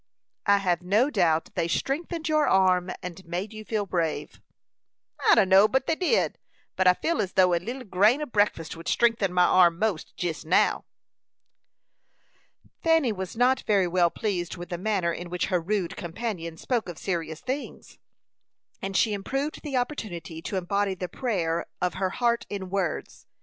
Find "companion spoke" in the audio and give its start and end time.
15.95-16.89